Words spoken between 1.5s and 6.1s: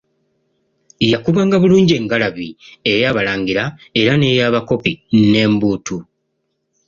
bulungi engalabi ey'abalangira era n'ey'abakopi, n'embuutu.